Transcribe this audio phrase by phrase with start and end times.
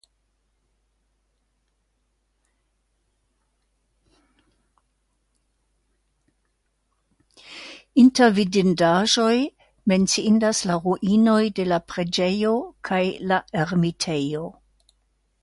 [8.05, 9.37] Inter vidindaĵoj
[9.93, 12.55] menciindas la ruinoj de la preĝejo
[12.91, 13.03] kaj
[13.33, 14.47] la ermitejo.